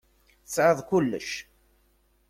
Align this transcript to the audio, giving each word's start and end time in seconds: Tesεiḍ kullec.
Tesεiḍ 0.45 0.79
kullec. 0.89 1.29